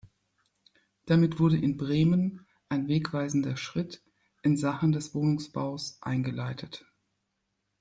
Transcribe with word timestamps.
Damit 1.05 1.37
wurde 1.37 1.57
in 1.59 1.77
Bremen 1.77 2.47
ein 2.69 2.87
wegweisender 2.87 3.55
Schritt 3.55 4.01
in 4.41 4.57
Sachen 4.57 4.91
des 4.93 5.13
Wohnungsbaus 5.13 5.99
eingeleitet. 6.01 6.85